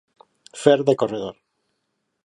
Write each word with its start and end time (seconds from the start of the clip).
Fer 0.61 0.73
de 0.89 0.95
corredor. 1.03 1.39